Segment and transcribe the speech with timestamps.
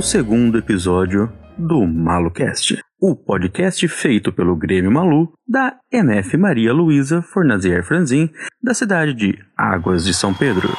[0.00, 7.20] O segundo episódio do MaluCast, o podcast feito pelo Grêmio Malu da MF Maria Luísa
[7.20, 8.30] Fornazier Franzin,
[8.62, 10.70] da cidade de Águas de São Pedro.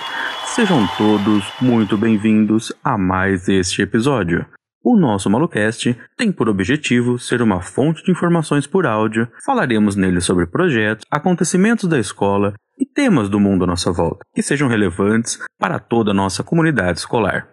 [0.48, 4.44] Sejam todos muito bem-vindos a mais este episódio.
[4.84, 9.28] O nosso Malucast tem por objetivo ser uma fonte de informações por áudio.
[9.46, 14.42] Falaremos nele sobre projetos, acontecimentos da escola e temas do mundo à nossa volta, que
[14.42, 17.51] sejam relevantes para toda a nossa comunidade escolar.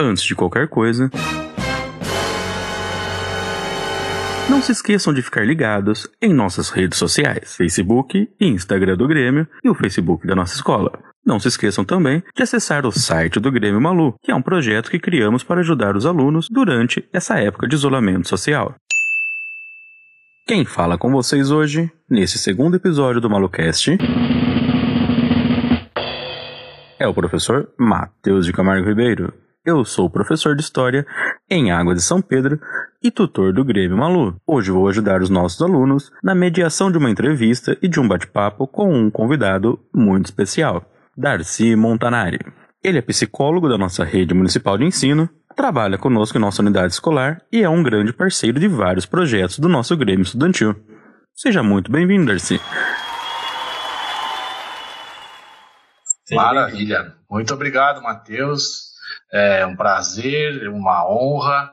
[0.00, 1.10] Antes de qualquer coisa,
[4.48, 9.48] não se esqueçam de ficar ligados em nossas redes sociais, Facebook e Instagram do Grêmio
[9.64, 10.92] e o Facebook da nossa escola.
[11.26, 14.88] Não se esqueçam também de acessar o site do Grêmio Malu, que é um projeto
[14.88, 18.76] que criamos para ajudar os alunos durante essa época de isolamento social.
[20.46, 23.98] Quem fala com vocês hoje, nesse segundo episódio do Malucast,
[27.00, 29.34] é o professor Matheus de Camargo Ribeiro.
[29.68, 31.06] Eu sou professor de História
[31.50, 32.58] em Águas de São Pedro
[33.02, 34.40] e tutor do Grêmio Malu.
[34.46, 38.66] Hoje vou ajudar os nossos alunos na mediação de uma entrevista e de um bate-papo
[38.66, 42.38] com um convidado muito especial, Darcy Montanari.
[42.82, 47.42] Ele é psicólogo da nossa rede municipal de ensino, trabalha conosco em nossa unidade escolar
[47.52, 50.74] e é um grande parceiro de vários projetos do nosso Grêmio Estudantil.
[51.34, 52.58] Seja muito bem-vindo, Darcy.
[56.32, 57.16] Maravilha.
[57.30, 58.87] Muito obrigado, Matheus.
[59.32, 61.72] É um prazer, uma honra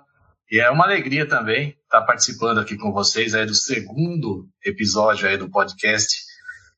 [0.51, 5.37] e é uma alegria também estar participando aqui com vocês aí do segundo episódio aí
[5.37, 6.21] do podcast,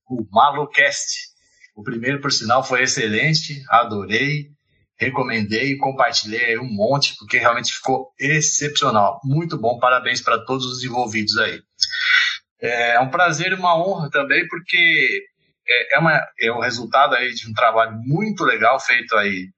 [0.09, 1.27] o Malucast.
[1.75, 4.47] O primeiro, por sinal, foi excelente, adorei,
[4.97, 9.19] recomendei compartilhei um monte, porque realmente ficou excepcional.
[9.23, 11.61] Muito bom, parabéns para todos os envolvidos aí.
[12.59, 15.23] É um prazer e uma honra também, porque
[15.69, 19.49] é, é, uma, é o resultado aí de um trabalho muito legal feito aí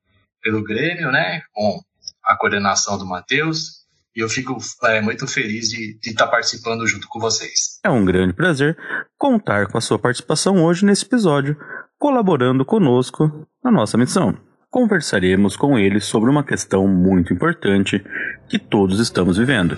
[0.50, 1.80] pelo Grêmio, né, com
[2.26, 7.20] a coordenação do Matheus, e eu fico é, muito feliz de, estar participando junto com
[7.20, 7.80] vocês.
[7.86, 8.76] É um grande prazer
[9.16, 11.56] contar com a sua participação hoje nesse episódio,
[12.00, 14.36] colaborando conosco na nossa missão.
[14.72, 18.04] Conversaremos com ele sobre uma questão muito importante
[18.48, 19.78] que todos estamos vivendo: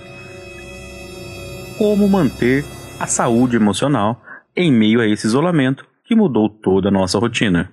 [1.77, 2.63] como manter
[2.99, 4.21] a saúde emocional
[4.55, 7.71] em meio a esse isolamento que mudou toda a nossa rotina.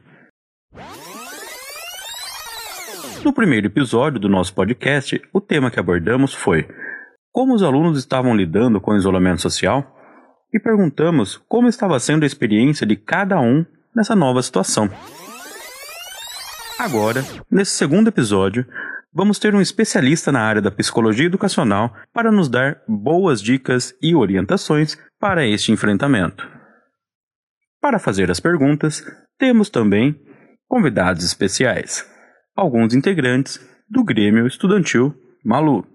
[3.29, 6.67] No primeiro episódio do nosso podcast, o tema que abordamos foi
[7.31, 9.95] como os alunos estavam lidando com o isolamento social
[10.51, 14.89] e perguntamos como estava sendo a experiência de cada um nessa nova situação.
[16.79, 18.67] Agora, nesse segundo episódio,
[19.13, 24.15] vamos ter um especialista na área da psicologia educacional para nos dar boas dicas e
[24.15, 26.49] orientações para este enfrentamento.
[27.79, 29.05] Para fazer as perguntas,
[29.39, 30.19] temos também
[30.67, 32.17] convidados especiais,
[32.59, 35.15] alguns integrantes do Grêmio Estudantil
[35.45, 35.87] Malu.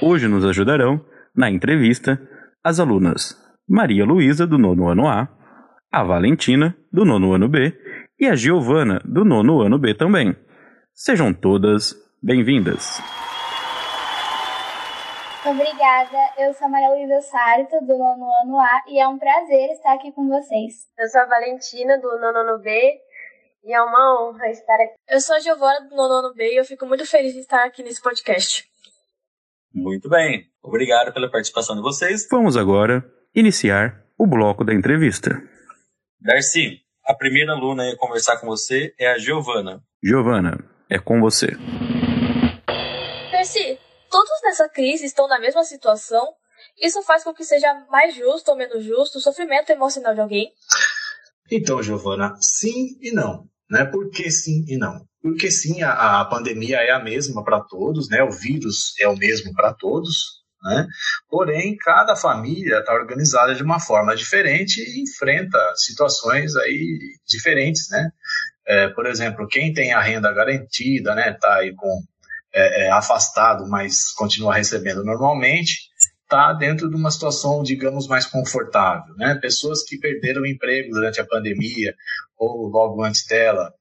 [0.00, 1.04] Hoje nos ajudarão,
[1.36, 2.18] na entrevista,
[2.64, 3.36] as alunas
[3.68, 5.28] Maria Luísa, do nono ano A,
[5.92, 7.74] a Valentina, do nono ano B,
[8.18, 10.34] e a Giovana, do nono ano B também.
[10.94, 13.02] Sejam todas bem-vindas.
[15.46, 19.72] Obrigada, eu sou a Maria Luísa Sarto, do nono ano A, e é um prazer
[19.72, 20.86] estar aqui com vocês.
[20.98, 22.98] Eu sou a Valentina, do nono ano B,
[23.62, 24.94] e é uma honra estar aqui.
[25.06, 27.62] Eu sou a Giovana, do nono ano B, e eu fico muito feliz de estar
[27.62, 28.64] aqui nesse podcast.
[29.74, 32.26] Muito bem, obrigado pela participação de vocês.
[32.30, 35.30] Vamos agora iniciar o bloco da entrevista.
[36.22, 39.82] Darcy, a primeira aluna a conversar com você é a Giovana.
[40.02, 40.56] Giovana,
[40.88, 41.48] é com você.
[43.30, 43.78] Darcy,
[44.14, 46.24] todos nessa crise estão na mesma situação?
[46.80, 50.52] Isso faz com que seja mais justo ou menos justo o sofrimento emocional de alguém?
[51.50, 53.48] Então, Giovana, sim e não.
[53.68, 53.84] Né?
[53.84, 55.04] Por que sim e não?
[55.20, 58.22] Porque sim, a, a pandemia é a mesma para todos, né?
[58.22, 60.86] o vírus é o mesmo para todos, né?
[61.28, 68.10] Porém, cada família está organizada de uma forma diferente e enfrenta situações aí diferentes, né?
[68.66, 72.00] É, por exemplo, quem tem a renda garantida, né, está aí com
[72.54, 75.90] é, é, afastado, mas continua recebendo normalmente,
[76.22, 79.34] está dentro de uma situação, digamos, mais confortável, né?
[79.40, 81.94] Pessoas que perderam o emprego durante a pandemia
[82.36, 83.72] ou logo antes dela,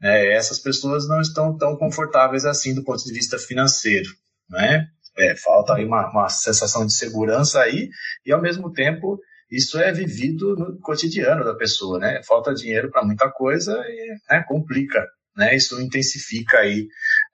[0.00, 0.32] né?
[0.32, 4.08] Essas pessoas não estão tão confortáveis assim do ponto de vista financeiro,
[4.48, 4.86] né?
[5.18, 7.90] É, falta aí uma, uma sensação de segurança aí
[8.24, 9.18] e ao mesmo tempo
[9.50, 12.20] isso é vivido no cotidiano da pessoa, né?
[12.22, 15.04] Falta dinheiro para muita coisa e né, complica,
[15.36, 15.56] né?
[15.56, 16.86] Isso intensifica aí,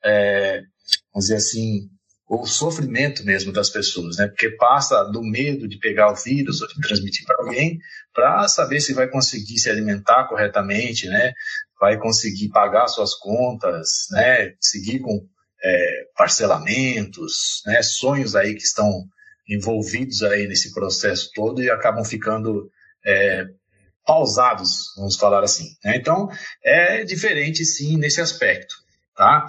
[0.03, 0.63] é,
[1.17, 1.89] vamos dizer assim,
[2.29, 4.27] o sofrimento mesmo das pessoas, né?
[4.27, 7.79] Porque passa do medo de pegar o vírus ou de transmitir para alguém,
[8.13, 11.33] para saber se vai conseguir se alimentar corretamente, né?
[11.81, 14.53] Vai conseguir pagar suas contas, né?
[14.61, 15.27] Seguir com
[15.65, 17.81] é, parcelamentos, né?
[17.83, 19.07] Sonhos aí que estão
[19.49, 22.69] envolvidos aí nesse processo todo e acabam ficando
[23.07, 23.47] é,
[24.05, 25.69] pausados, vamos falar assim.
[25.85, 25.97] Né?
[25.97, 26.29] Então,
[26.63, 28.86] é diferente sim nesse aspecto.
[29.17, 29.47] Tá?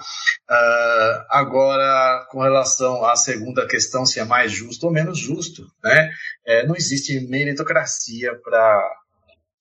[0.50, 6.10] Uh, agora, com relação à segunda questão, se é mais justo ou menos justo, né?
[6.46, 8.82] É, não existe meritocracia para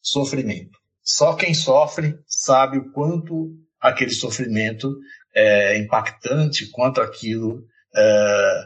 [0.02, 0.80] sofrimento.
[1.04, 3.52] Só quem sofre sabe o quanto
[3.82, 4.98] aquele sofrimento
[5.36, 7.64] é impactante, quanto aquilo
[7.96, 8.64] é,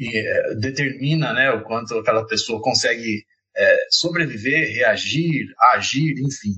[0.00, 3.24] é, determina né, o quanto aquela pessoa consegue
[3.56, 6.54] é, sobreviver, reagir, agir, enfim.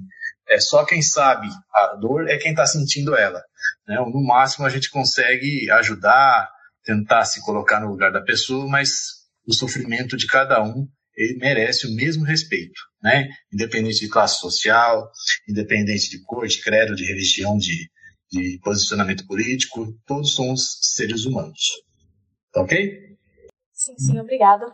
[0.49, 3.43] É só quem sabe a dor é quem está sentindo ela.
[3.87, 3.97] Né?
[3.97, 6.49] No máximo a gente consegue ajudar,
[6.85, 10.87] tentar se colocar no lugar da pessoa, mas o sofrimento de cada um
[11.17, 13.27] ele merece o mesmo respeito, né?
[13.51, 15.11] Independente de classe social,
[15.49, 17.91] independente de cor, de credo, de religião, de,
[18.31, 21.59] de posicionamento político, todos somos seres humanos.
[22.53, 23.17] Tá ok?
[23.73, 24.67] Sim, sim, obrigada.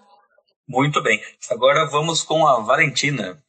[0.67, 1.21] Muito bem.
[1.51, 3.41] Agora vamos com a Valentina.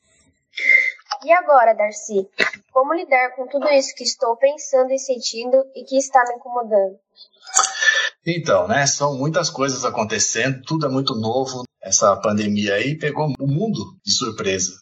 [1.24, 2.28] E agora, Darcy?
[2.72, 6.98] Como lidar com tudo isso que estou pensando e sentindo e que está me incomodando?
[8.26, 11.64] Então, né, são muitas coisas acontecendo, tudo é muito novo.
[11.82, 14.74] Essa pandemia aí pegou o mundo de surpresa.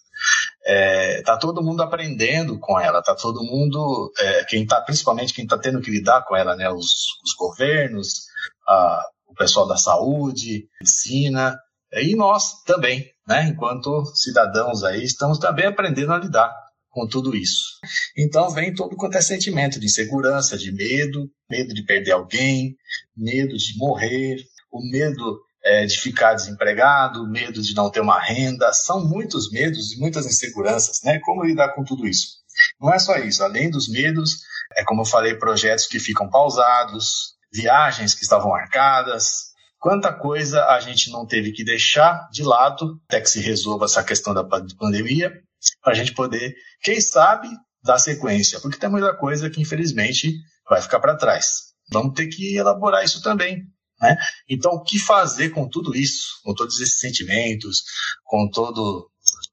[0.63, 5.43] É, tá todo mundo aprendendo com ela, tá todo mundo, é, quem tá, principalmente quem
[5.43, 8.25] está tendo que lidar com ela, né, os, os governos,
[8.67, 11.57] a, o pessoal da saúde, medicina,
[11.93, 16.53] e nós também, né, enquanto cidadãos aí, estamos também aprendendo a lidar
[16.89, 17.79] com tudo isso.
[18.17, 22.75] Então vem todo quanto é sentimento de insegurança, de medo, medo de perder alguém,
[23.15, 24.37] medo de morrer,
[24.71, 28.73] o medo é, de ficar desempregado, medo de não ter uma renda.
[28.73, 31.19] São muitos medos e muitas inseguranças, né?
[31.19, 32.41] Como lidar com tudo isso?
[32.79, 33.43] Não é só isso.
[33.43, 34.41] Além dos medos,
[34.75, 39.50] é como eu falei, projetos que ficam pausados, viagens que estavam marcadas,
[39.81, 44.03] quanta coisa a gente não teve que deixar de lado até que se resolva essa
[44.03, 45.33] questão da pandemia,
[45.81, 47.49] para a gente poder, quem sabe,
[47.83, 50.35] dar sequência, porque tem muita coisa que infelizmente
[50.69, 51.73] vai ficar para trás.
[51.91, 53.63] Vamos ter que elaborar isso também.
[53.99, 54.15] Né?
[54.47, 57.83] Então, o que fazer com tudo isso, com todos esses sentimentos,
[58.23, 59.09] com todo,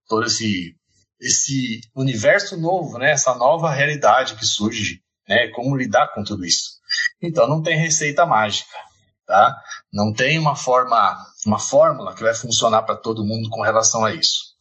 [0.06, 0.74] todo esse,
[1.18, 3.12] esse universo novo, né?
[3.12, 5.48] essa nova realidade que surge, né?
[5.48, 6.78] como lidar com tudo isso?
[7.22, 8.87] Então, não tem receita mágica
[9.28, 9.62] tá?
[9.92, 14.14] Não tem uma forma, uma fórmula que vai funcionar para todo mundo com relação a
[14.14, 14.56] isso.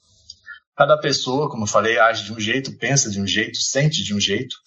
[0.75, 4.13] Cada pessoa, como eu falei, age de um jeito, pensa de um jeito, sente de
[4.13, 4.57] um jeito.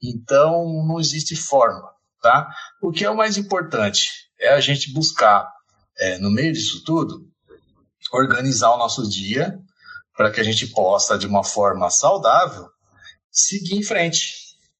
[0.00, 1.90] Então, não existe fórmula,
[2.22, 2.48] tá?
[2.80, 4.08] O que é o mais importante
[4.38, 5.50] é a gente buscar,
[5.98, 7.28] é, no meio disso tudo,
[8.12, 9.58] organizar o nosso dia
[10.16, 12.68] para que a gente possa, de uma forma saudável,
[13.32, 14.32] seguir em frente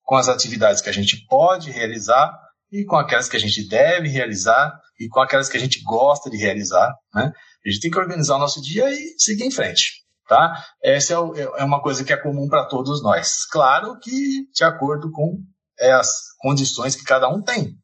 [0.05, 2.44] com as atividades que a gente pode realizar
[2.75, 6.29] e com aquelas que a gente deve realizar e com aquelas que a gente gosta
[6.29, 7.32] de realizar, né?
[7.65, 10.60] A gente tem que organizar o nosso dia e seguir em frente, tá?
[10.82, 13.46] Essa é, é uma coisa que é comum para todos nós.
[13.46, 15.39] Claro que de acordo com
[15.79, 16.08] é, as
[16.39, 17.79] condições que cada um tem,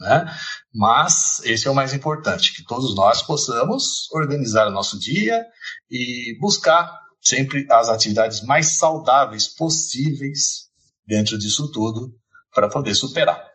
[0.00, 0.26] né?
[0.74, 5.40] Mas esse é o mais importante, que todos nós possamos organizar o nosso dia
[5.88, 10.68] e buscar sempre as atividades mais saudáveis possíveis
[11.06, 12.12] dentro disso tudo
[12.52, 13.51] para poder superar.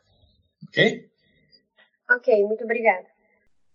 [0.67, 1.09] Ok?
[2.09, 3.05] Ok, muito obrigada.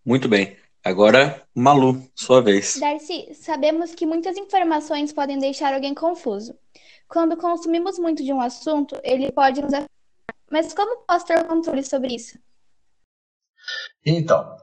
[0.04, 0.56] Muito bem.
[0.84, 2.78] Agora, Malu, sua vez.
[2.78, 6.58] Darcy, sabemos que muitas informações podem deixar alguém confuso.
[7.06, 9.88] Quando consumimos muito de um assunto, ele pode nos afetar.
[10.50, 12.38] Mas como posso ter controle sobre isso?
[14.04, 14.56] Então,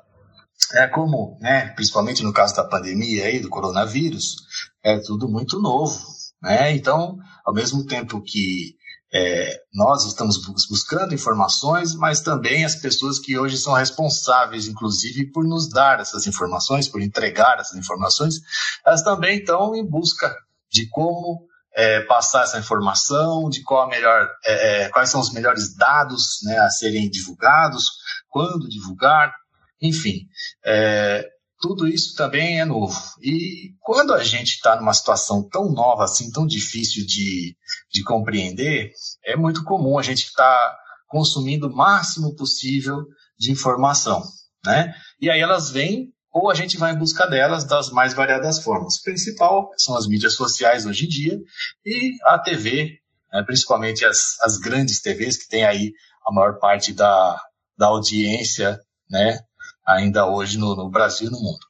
[0.74, 4.36] é como, né, principalmente no caso da pandemia aí, do coronavírus,
[4.84, 6.06] é tudo muito novo,
[6.42, 6.72] né?
[6.74, 8.76] Então, ao mesmo tempo que
[9.12, 10.38] é, nós estamos
[10.70, 16.28] buscando informações, mas também as pessoas que hoje são responsáveis, inclusive, por nos dar essas
[16.28, 18.42] informações, por entregar essas informações,
[18.86, 20.36] elas também estão em busca
[20.72, 25.32] de como é, passar essa informação, de qual a melhor, é, é quais são os
[25.32, 27.86] melhores dados né, a serem divulgados,
[28.30, 29.34] quando divulgar,
[29.82, 30.28] enfim.
[30.64, 31.28] É,
[31.60, 32.98] tudo isso também é novo.
[33.22, 37.56] E quando a gente está numa situação tão nova assim, tão difícil de,
[37.92, 38.92] de compreender,
[39.26, 43.06] é muito comum a gente estar tá consumindo o máximo possível
[43.38, 44.24] de informação,
[44.66, 44.94] né?
[45.20, 48.98] E aí elas vêm ou a gente vai em busca delas das mais variadas formas.
[48.98, 51.40] O principal são as mídias sociais hoje em dia
[51.86, 53.00] e a TV,
[53.34, 53.44] né?
[53.44, 55.92] principalmente as, as grandes TVs que tem aí
[56.26, 57.42] a maior parte da,
[57.78, 59.40] da audiência, né?
[59.86, 61.70] Ainda hoje no, no Brasil e no mundo.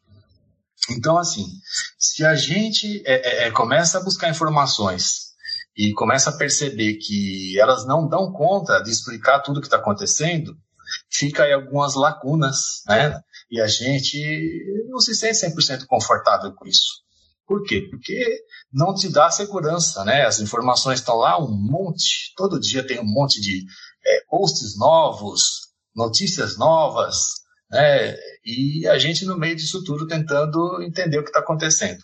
[0.91, 1.45] Então, assim,
[1.97, 5.29] se a gente é, é, é, começa a buscar informações
[5.77, 9.77] e começa a perceber que elas não dão conta de explicar tudo o que está
[9.77, 10.57] acontecendo,
[11.09, 13.19] fica aí algumas lacunas, né?
[13.51, 14.19] E a gente
[14.89, 17.03] não se sente 100% confortável com isso.
[17.47, 17.87] Por quê?
[17.89, 20.25] Porque não te dá segurança, né?
[20.25, 23.65] As informações estão lá, um monte, todo dia tem um monte de
[24.05, 27.39] é, posts novos, notícias novas,
[27.69, 28.15] né?
[28.43, 32.03] E a gente no meio disso tudo tentando entender o que está acontecendo.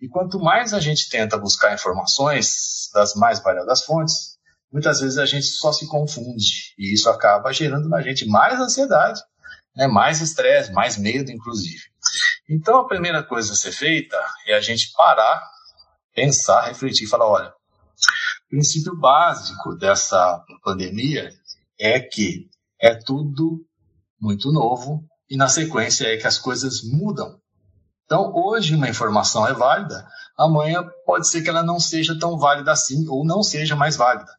[0.00, 4.38] E quanto mais a gente tenta buscar informações das mais variadas fontes,
[4.72, 9.20] muitas vezes a gente só se confunde e isso acaba gerando na gente mais ansiedade,
[9.76, 9.86] né?
[9.86, 11.82] mais estresse, mais medo, inclusive.
[12.48, 14.16] Então a primeira coisa a ser feita
[14.46, 15.42] é a gente parar,
[16.14, 21.30] pensar, refletir e falar: olha, o princípio básico dessa pandemia
[21.78, 22.48] é que
[22.80, 23.64] é tudo
[24.22, 27.40] muito novo e na sequência é que as coisas mudam.
[28.04, 30.06] Então, hoje uma informação é válida,
[30.38, 34.30] amanhã pode ser que ela não seja tão válida assim ou não seja mais válida.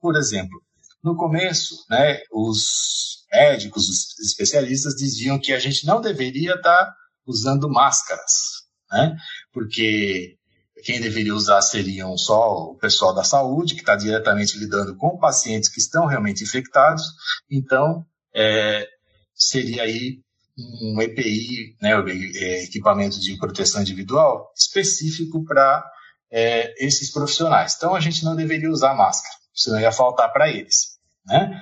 [0.00, 0.62] Por exemplo,
[1.02, 6.94] no começo, né, os médicos, os especialistas diziam que a gente não deveria estar
[7.26, 9.16] usando máscaras, né,
[9.52, 10.36] porque
[10.84, 15.68] quem deveria usar seriam só o pessoal da saúde, que está diretamente lidando com pacientes
[15.68, 17.04] que estão realmente infectados.
[17.50, 18.86] Então, é,
[19.48, 20.20] seria aí
[20.58, 25.84] um EPI, né, é, equipamento de proteção individual, específico para
[26.30, 27.74] é, esses profissionais.
[27.76, 30.98] Então, a gente não deveria usar máscara, senão ia faltar para eles.
[31.26, 31.60] Né?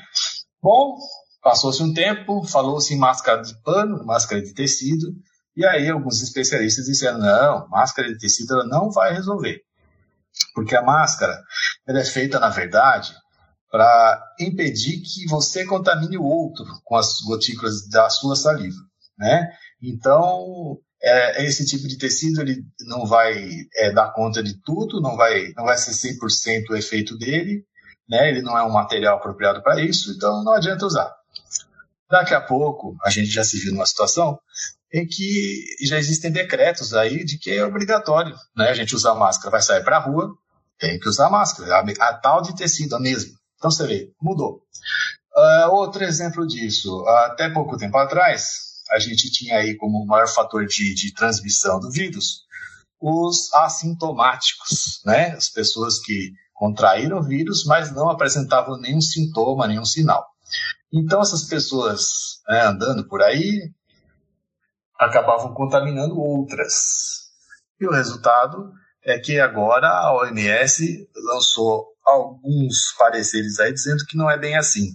[0.63, 0.97] Bom,
[1.43, 5.15] passou-se um tempo, falou-se em máscara de pano, máscara de tecido,
[5.57, 9.61] e aí alguns especialistas disseram, não, máscara de tecido ela não vai resolver.
[10.55, 11.41] Porque a máscara
[11.87, 13.13] ela é feita, na verdade,
[13.71, 18.79] para impedir que você contamine o outro com as gotículas da sua saliva,
[19.17, 19.49] né?
[19.81, 23.35] Então, é, esse tipo de tecido ele não vai
[23.77, 27.65] é, dar conta de tudo, não vai, não vai ser 100% o efeito dele,
[28.09, 28.29] né?
[28.29, 31.11] Ele não é um material apropriado para isso, então não adianta usar.
[32.11, 34.39] Daqui a pouco, a gente já se viu numa situação
[34.93, 38.69] em que já existem decretos aí de que é obrigatório, né?
[38.69, 40.35] A gente usar máscara, vai sair para a rua,
[40.77, 43.40] tem que usar máscara, a, a tal de tecido, a mesma.
[43.61, 44.63] Então você vê, mudou.
[45.37, 50.65] Uh, outro exemplo disso, até pouco tempo atrás, a gente tinha aí como maior fator
[50.65, 52.49] de, de transmissão do vírus
[53.01, 55.31] os assintomáticos, né?
[55.31, 60.27] As pessoas que contraíram o vírus, mas não apresentavam nenhum sintoma, nenhum sinal.
[60.93, 63.71] Então essas pessoas né, andando por aí
[64.99, 67.31] acabavam contaminando outras.
[67.81, 68.71] E o resultado
[69.03, 74.93] é que agora a OMS lançou alguns pareceres aí dizendo que não é bem assim.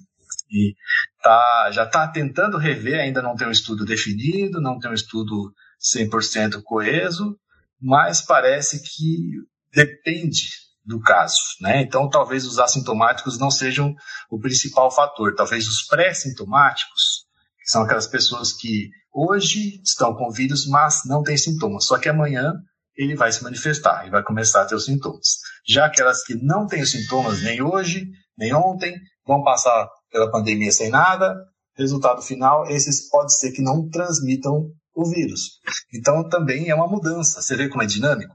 [0.52, 0.76] E
[1.24, 5.54] tá, já está tentando rever, ainda não tem um estudo definido, não tem um estudo
[5.82, 7.38] 100% coeso,
[7.82, 9.32] mas parece que
[9.74, 10.50] depende
[10.86, 11.42] do caso.
[11.62, 11.82] Né?
[11.82, 13.96] Então, talvez os assintomáticos não sejam
[14.30, 17.26] o principal fator, talvez os pré-sintomáticos,
[17.60, 22.10] que são aquelas pessoas que hoje estão com vírus, mas não têm sintomas, só que
[22.10, 22.54] amanhã
[22.96, 25.40] ele vai se manifestar e vai começar a ter os sintomas.
[25.68, 30.90] Já aquelas que não têm sintomas nem hoje, nem ontem, vão passar pela pandemia sem
[30.90, 31.36] nada,
[31.78, 35.60] resultado final, esses pode ser que não transmitam o vírus.
[35.94, 37.42] Então também é uma mudança.
[37.42, 38.34] Você vê como é dinâmico?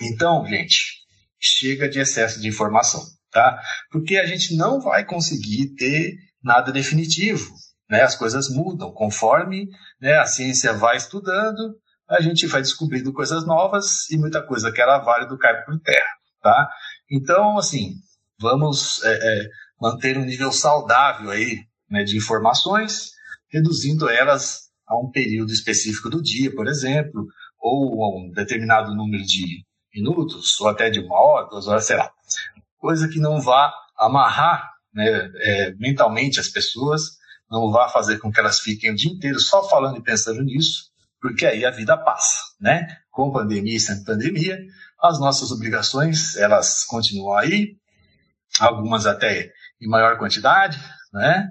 [0.00, 1.04] Então, gente,
[1.38, 3.60] chega de excesso de informação, tá?
[3.90, 7.54] Porque a gente não vai conseguir ter nada definitivo.
[7.88, 8.02] Né?
[8.02, 9.68] As coisas mudam conforme
[10.00, 11.76] né, a ciência vai estudando,
[12.08, 16.16] a gente vai descobrindo coisas novas e muita coisa que era válida cai por terra,
[16.42, 16.68] tá?
[17.10, 17.94] Então, assim,
[18.38, 19.48] vamos é, é,
[19.80, 23.12] manter um nível saudável aí né, de informações,
[23.48, 27.26] reduzindo elas a um período específico do dia, por exemplo,
[27.58, 31.96] ou a um determinado número de minutos, ou até de uma hora, duas horas, sei
[31.96, 32.10] lá.
[32.78, 37.16] Coisa que não vá amarrar né, é, mentalmente as pessoas,
[37.50, 40.90] não vá fazer com que elas fiquem o dia inteiro só falando e pensando nisso,
[41.20, 42.86] porque aí a vida passa, né?
[43.10, 44.58] Com pandemia e sem pandemia,
[45.00, 47.76] as nossas obrigações, elas continuam aí,
[48.60, 50.78] algumas até em maior quantidade,
[51.12, 51.50] né?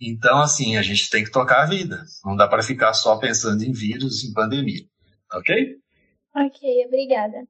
[0.00, 2.04] Então, assim, a gente tem que tocar a vida.
[2.24, 4.84] Não dá para ficar só pensando em vírus, em pandemia.
[5.32, 5.76] Ok?
[6.34, 7.46] Ok, obrigada.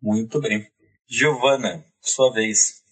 [0.00, 0.64] Muito bem.
[1.08, 2.82] Giovana, sua vez.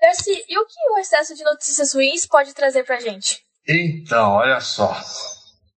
[0.00, 3.40] Percy, e o que o excesso de notícias ruins pode trazer pra gente?
[3.66, 5.00] Então, olha só.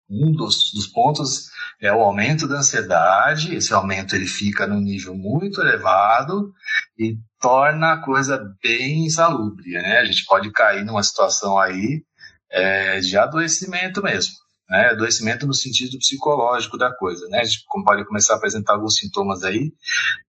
[0.10, 1.50] Um dos, dos pontos
[1.82, 3.56] é o aumento da ansiedade.
[3.56, 6.54] Esse aumento ele fica num nível muito elevado
[6.98, 9.72] e torna a coisa bem insalubre.
[9.72, 9.98] Né?
[9.98, 12.04] A gente pode cair numa situação aí
[12.52, 14.34] é, de adoecimento mesmo.
[14.70, 14.90] né?
[14.92, 17.40] Adoecimento no sentido psicológico da coisa, né?
[17.40, 19.72] A gente pode começar a apresentar alguns sintomas aí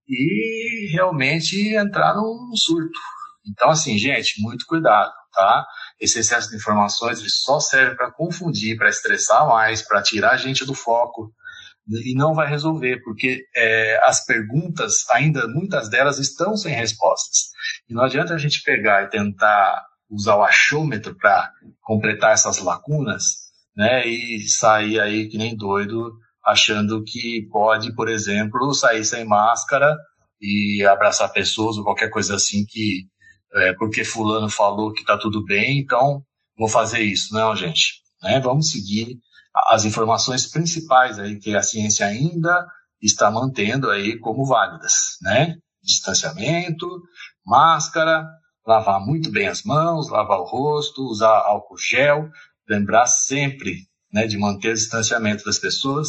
[0.09, 2.99] e realmente entrar num surto.
[3.47, 5.67] Então, assim, gente, muito cuidado, tá?
[6.01, 10.37] Esse excesso de informações ele só serve para confundir, para estressar mais, para tirar a
[10.37, 11.33] gente do foco
[11.89, 17.51] e não vai resolver, porque é, as perguntas, ainda muitas delas estão sem respostas.
[17.89, 23.43] E não adianta a gente pegar e tentar usar o achômetro para completar essas lacunas,
[23.75, 26.13] né, e sair aí que nem doido,
[26.45, 29.97] achando que pode, por exemplo, sair sem máscara
[30.41, 33.07] e abraçar pessoas ou qualquer coisa assim que
[33.55, 36.23] é, porque fulano falou que está tudo bem, então
[36.57, 37.35] vou fazer isso.
[37.35, 39.19] Não, gente, né, vamos seguir
[39.69, 42.67] as informações principais aí que a ciência ainda
[43.01, 45.57] está mantendo aí como válidas, né?
[45.83, 46.87] Distanciamento,
[47.45, 48.25] máscara,
[48.67, 52.29] lavar muito bem as mãos, lavar o rosto, usar álcool gel,
[52.69, 53.77] lembrar sempre,
[54.13, 56.09] né, de manter o distanciamento das pessoas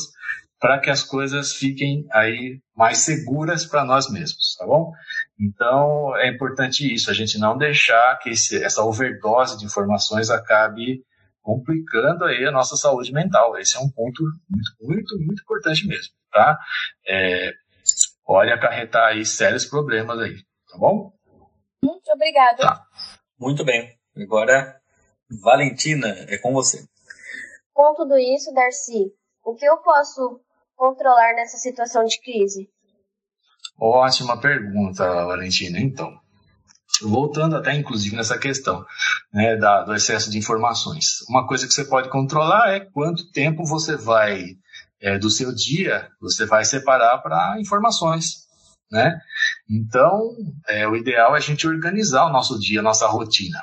[0.59, 4.93] para que as coisas fiquem aí mais seguras para nós mesmos, tá bom?
[5.37, 11.03] Então é importante isso, a gente não deixar que esse, essa overdose de informações acabe
[11.43, 13.57] complicando aí a nossa saúde mental.
[13.57, 16.57] Esse é um ponto muito, muito, muito importante mesmo, tá?
[17.05, 17.51] É,
[18.25, 20.37] pode acarretar aí sérios problemas aí,
[20.71, 21.13] tá bom?
[21.83, 22.57] Muito obrigada.
[22.57, 22.87] Tá.
[23.37, 23.95] Muito bem.
[24.15, 24.79] Agora,
[25.43, 26.87] Valentina, é com você.
[27.73, 29.11] Com tudo isso, Darcy,
[29.43, 30.39] o que eu posso
[30.75, 32.69] controlar nessa situação de crise?
[33.79, 35.79] Ótima pergunta, Valentina.
[35.79, 36.09] Então,
[37.01, 38.85] voltando até inclusive nessa questão
[39.33, 41.21] né, da, do excesso de informações.
[41.27, 44.57] Uma coisa que você pode controlar é quanto tempo você vai,
[45.01, 48.43] é, do seu dia, você vai separar para informações.
[48.91, 49.19] Né?
[49.69, 50.35] Então,
[50.67, 53.59] é, o ideal é a gente organizar o nosso dia, a nossa rotina,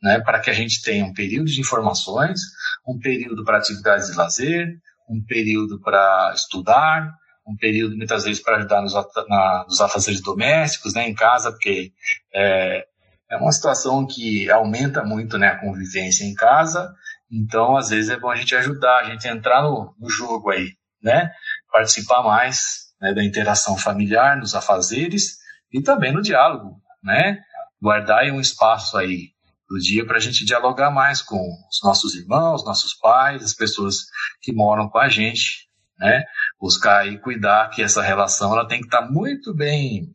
[0.00, 2.40] né, para que a gente tenha um período de informações,
[2.86, 4.68] um período para atividades de lazer,
[5.08, 7.12] um período para estudar,
[7.46, 8.94] um período muitas vezes para ajudar nos,
[9.28, 11.92] na, nos afazeres domésticos, né, em casa, porque
[12.32, 12.86] é,
[13.30, 16.94] é uma situação que aumenta muito né, a convivência em casa,
[17.30, 20.72] então às vezes é bom a gente ajudar, a gente entrar no, no jogo aí,
[21.02, 21.30] né,
[21.70, 25.38] participar mais né, da interação familiar, nos afazeres
[25.72, 27.40] e também no diálogo, né,
[27.80, 29.32] guardar aí um espaço aí
[29.68, 34.04] do dia para a gente dialogar mais com os nossos irmãos, nossos pais, as pessoas
[34.42, 35.66] que moram com a gente,
[36.02, 36.24] né?
[36.60, 40.12] Buscar e cuidar que essa relação ela tem que estar tá muito bem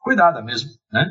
[0.00, 1.10] cuidada mesmo, né?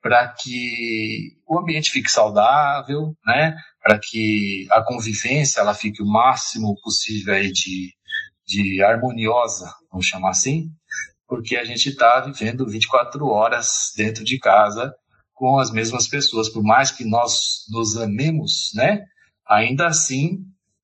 [0.00, 3.54] Para que o ambiente fique saudável, né?
[3.82, 7.92] Para que a convivência ela fique o máximo possível aí de,
[8.46, 10.70] de harmoniosa, vamos chamar assim,
[11.26, 14.94] porque a gente está vivendo 24 horas dentro de casa
[15.34, 19.04] com as mesmas pessoas, por mais que nós nos amemos, né?
[19.46, 20.38] Ainda assim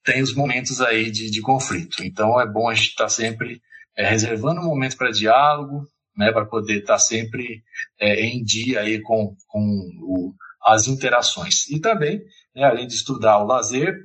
[0.04, 2.04] tem os momentos aí de, de conflito.
[2.04, 3.60] Então é bom a gente estar tá sempre
[3.96, 7.62] é, reservando um momento para diálogo, né, para poder estar tá sempre
[7.98, 9.60] é, em dia aí com, com
[10.02, 11.68] o, as interações.
[11.70, 12.22] E também,
[12.54, 13.96] né, além de estudar o lazer,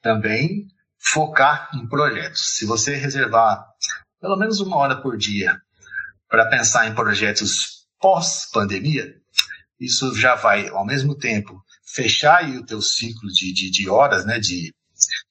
[0.00, 0.66] também
[0.98, 2.56] focar em projetos.
[2.56, 3.66] Se você reservar
[4.20, 5.60] pelo menos uma hora por dia
[6.28, 9.14] para pensar em projetos pós-pandemia,
[9.78, 14.38] isso já vai, ao mesmo tempo, fechar o teu ciclo de, de, de horas, né,
[14.38, 14.72] de,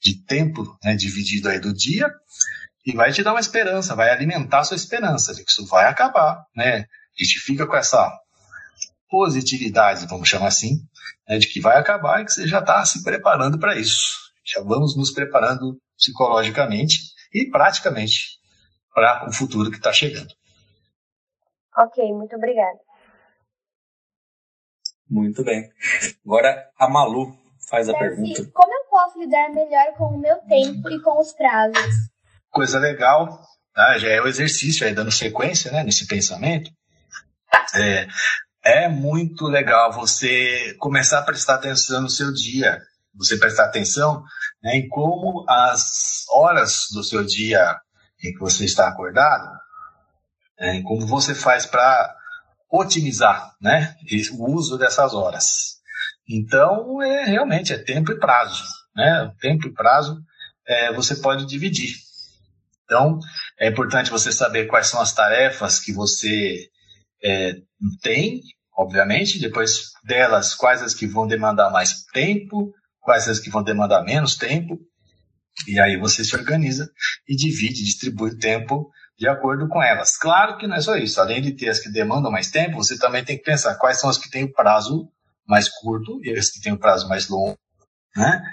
[0.02, 2.10] de tempo né, dividido aí do dia,
[2.86, 5.88] e vai te dar uma esperança, vai alimentar a sua esperança de que isso vai
[5.88, 6.86] acabar, né?
[7.20, 8.12] A gente fica com essa
[9.10, 10.82] positividade, vamos chamar assim,
[11.28, 14.32] né, de que vai acabar e que você já está se preparando para isso.
[14.46, 17.00] Já vamos nos preparando psicologicamente
[17.34, 18.38] e praticamente
[18.94, 20.32] para o futuro que está chegando.
[21.78, 22.80] Ok, muito obrigada.
[25.10, 25.70] Muito bem.
[26.26, 27.38] Agora a Malu
[27.70, 28.50] faz a pergunta.
[28.54, 31.94] Como eu posso lidar melhor com o meu tempo e com os prazos?
[32.50, 33.42] Coisa legal,
[33.74, 33.98] tá?
[33.98, 36.72] já é o exercício aí dando sequência né, nesse pensamento.
[37.76, 38.08] É,
[38.64, 42.82] é muito legal você começar a prestar atenção no seu dia,
[43.14, 44.24] você prestar atenção
[44.64, 47.78] né, em como as horas do seu dia
[48.24, 49.60] em que você está acordado,
[50.58, 52.16] né, em como você faz para
[52.72, 53.94] otimizar né,
[54.40, 55.76] o uso dessas horas.
[56.30, 58.64] Então, é, realmente é tempo e prazo.
[58.96, 59.32] Né?
[59.40, 60.22] Tempo e prazo
[60.68, 61.96] é, você pode dividir.
[62.86, 63.20] Então,
[63.60, 66.70] é importante você saber quais são as tarefas que você
[67.24, 67.56] é,
[68.02, 68.42] tem,
[68.78, 74.04] obviamente, depois delas, quais as que vão demandar mais tempo, quais as que vão demandar
[74.04, 74.80] menos tempo,
[75.68, 76.90] e aí você se organiza
[77.28, 80.18] e divide, distribui o tempo de acordo com elas.
[80.18, 81.22] Claro que não é só isso.
[81.22, 84.10] Além de ter as que demandam mais tempo, você também tem que pensar quais são
[84.10, 85.10] as que têm o prazo
[85.48, 87.58] mais curto e as que têm o prazo mais longo,
[88.16, 88.44] né?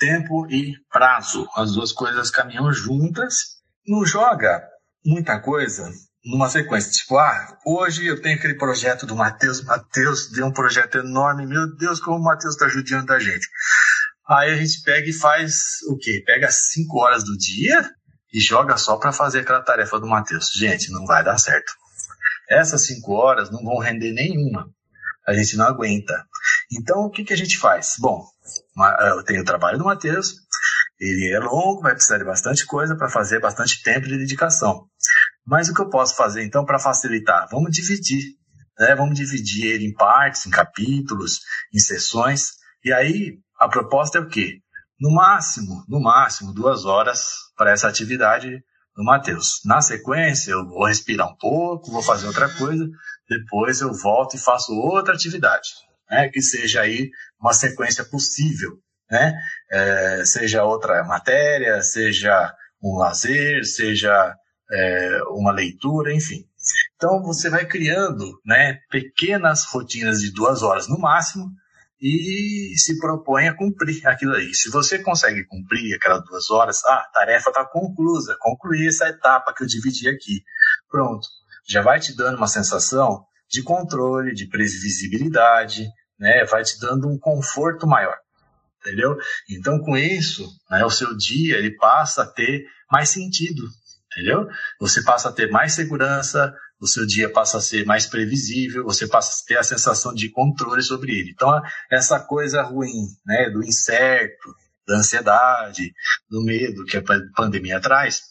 [0.00, 1.46] Tempo e prazo.
[1.54, 3.60] As duas coisas caminham juntas.
[3.86, 4.62] Não joga
[5.04, 5.88] muita coisa
[6.24, 6.90] numa sequência.
[6.90, 9.62] Tipo, ah, hoje eu tenho aquele projeto do Matheus.
[9.62, 11.46] Matheus deu um projeto enorme.
[11.46, 13.46] Meu Deus, como o Matheus está judiando a gente.
[14.26, 15.52] Aí a gente pega e faz
[15.88, 16.22] o quê?
[16.24, 17.88] Pega cinco horas do dia
[18.32, 20.50] e joga só para fazer aquela tarefa do Matheus.
[20.54, 21.72] Gente, não vai dar certo.
[22.48, 24.68] Essas cinco horas não vão render nenhuma.
[25.26, 26.24] A gente não aguenta.
[26.72, 27.94] Então, o que, que a gente faz?
[27.98, 28.24] Bom,
[29.00, 30.34] eu tenho o trabalho do Matheus,
[30.98, 34.86] ele é longo, vai precisar de bastante coisa para fazer bastante tempo de dedicação.
[35.46, 37.48] Mas o que eu posso fazer então para facilitar?
[37.50, 38.22] Vamos dividir,
[38.78, 38.94] né?
[38.94, 41.40] Vamos dividir ele em partes, em capítulos,
[41.74, 42.50] em sessões.
[42.84, 44.58] E aí a proposta é o quê?
[45.00, 48.62] No máximo, no máximo duas horas para essa atividade
[48.94, 49.60] do Matheus.
[49.64, 52.86] Na sequência, eu vou respirar um pouco, vou fazer outra coisa,
[53.28, 55.68] depois eu volto e faço outra atividade,
[56.10, 56.28] né?
[56.28, 58.78] Que seja aí uma sequência possível,
[59.10, 59.34] né?
[59.70, 64.34] É, seja outra matéria, seja um lazer, seja
[64.70, 66.44] é, uma leitura, enfim.
[66.96, 68.78] Então você vai criando, né?
[68.90, 71.50] Pequenas rotinas de duas horas no máximo
[72.00, 74.54] e se propõe a cumprir aquilo aí.
[74.54, 79.52] Se você consegue cumprir aquelas duas horas, ah, a tarefa está conclusa, concluí essa etapa
[79.54, 80.42] que eu dividi aqui.
[80.88, 81.26] Pronto.
[81.68, 85.88] Já vai te dando uma sensação de controle, de previsibilidade,
[86.20, 86.44] né?
[86.44, 88.16] Vai te dando um conforto maior.
[88.80, 89.16] Entendeu?
[89.48, 93.62] Então, com isso, né, o seu dia ele passa a ter mais sentido,
[94.10, 94.46] entendeu?
[94.80, 99.06] Você passa a ter mais segurança, o seu dia passa a ser mais previsível, você
[99.06, 101.30] passa a ter a sensação de controle sobre ele.
[101.30, 104.54] Então, essa coisa ruim, né, do incerto,
[104.88, 105.92] da ansiedade,
[106.28, 107.02] do medo que a
[107.36, 108.22] pandemia traz,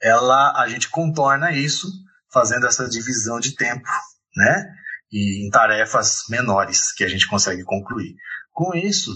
[0.00, 1.88] ela a gente contorna isso
[2.32, 3.88] fazendo essa divisão de tempo,
[4.36, 4.72] né?
[5.12, 8.14] E em tarefas menores que a gente consegue concluir.
[8.52, 9.12] Com isso,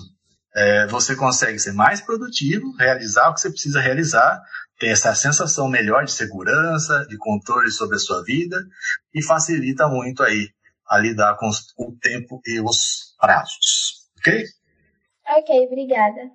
[0.55, 4.41] é, você consegue ser mais produtivo, realizar o que você precisa realizar
[4.81, 8.57] tem essa sensação melhor de segurança, de controle sobre a sua vida
[9.15, 10.49] e facilita muito aí
[10.89, 14.09] a lidar com o tempo e os prazos.
[14.19, 14.43] Ok?
[15.37, 16.31] Ok, obrigada.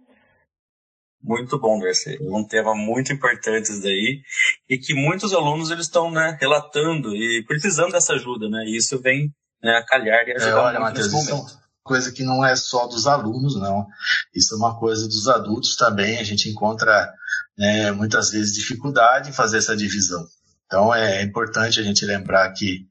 [1.21, 2.19] Muito bom, Darcy.
[2.21, 4.21] Um tema muito importante daí
[4.69, 8.63] e que muitos alunos eles estão né, relatando e precisando dessa ajuda, né?
[8.67, 9.33] E isso vem
[9.65, 11.47] né, a calhar e ajudar é, olha, nesse momento.
[11.47, 13.87] Isso é coisa que não é só dos alunos, não.
[14.33, 16.19] Isso é uma coisa dos adultos também.
[16.19, 17.11] A gente encontra
[17.57, 20.23] né, muitas vezes dificuldade em fazer essa divisão.
[20.67, 22.85] Então é importante a gente lembrar que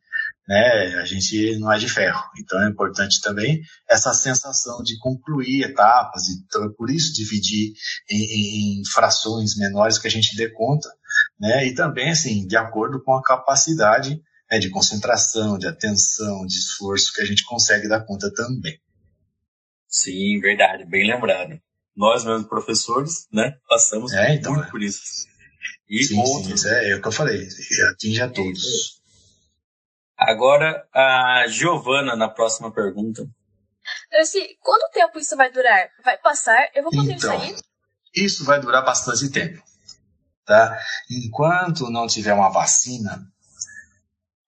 [0.49, 2.23] né, a gente não é de ferro.
[2.39, 7.73] Então é importante também essa sensação de concluir etapas, então é por isso dividir
[8.11, 10.89] em, em frações menores que a gente dê conta,
[11.39, 14.21] né, e também assim de acordo com a capacidade
[14.55, 18.79] né, de concentração, de atenção, de esforço que a gente consegue dar conta também.
[19.89, 21.61] Sim, verdade, bem lembrado
[21.97, 24.71] nós mesmos professores, né, passamos é, então, muito é.
[24.71, 25.27] por isso.
[25.89, 26.63] E sim, outros.
[26.63, 27.47] Sim, é, é o que eu falei,
[27.91, 29.01] atinge a todos.
[30.17, 33.27] Agora, a Giovana, na próxima pergunta.
[34.19, 35.91] Assim, quanto tempo isso vai durar?
[36.05, 36.71] Vai passar?
[36.75, 37.57] Eu vou poder então, sair?
[38.15, 39.63] Isso vai durar bastante tempo.
[40.47, 40.79] Tá?
[41.11, 43.27] Enquanto não tiver uma vacina,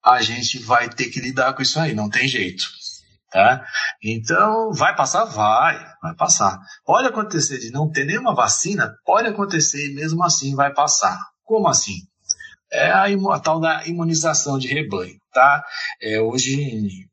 [0.03, 2.65] a gente vai ter que lidar com isso aí, não tem jeito.
[3.31, 3.65] Tá?
[4.01, 5.25] Então, vai passar?
[5.25, 6.59] Vai, vai passar.
[6.85, 11.19] Pode acontecer de não ter nenhuma vacina, pode acontecer e mesmo assim vai passar.
[11.43, 12.07] Como assim?
[12.71, 15.63] É a, a tal da imunização de rebanho, tá?
[16.01, 17.07] É, hoje,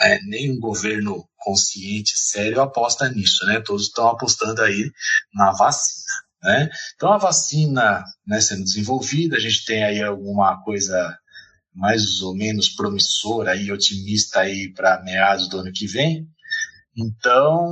[0.00, 3.60] é, nenhum governo consciente, sério, aposta nisso, né?
[3.60, 4.90] Todos estão apostando aí
[5.34, 6.06] na vacina.
[6.42, 6.68] Né?
[6.94, 11.18] Então a vacina né, sendo desenvolvida, a gente tem aí alguma coisa
[11.76, 16.26] mais ou menos promissora e otimista aí para meados do ano que vem.
[16.96, 17.70] Então,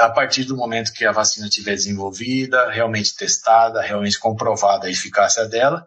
[0.00, 5.46] a partir do momento que a vacina estiver desenvolvida, realmente testada, realmente comprovada a eficácia
[5.46, 5.86] dela,